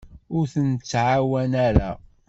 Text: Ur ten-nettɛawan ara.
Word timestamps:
Ur 0.37 0.45
ten-nettɛawan 0.53 1.51
ara. 1.67 1.91